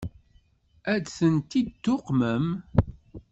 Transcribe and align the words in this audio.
Ad 0.93 1.03
tent-id-tuqmem? 1.15 2.47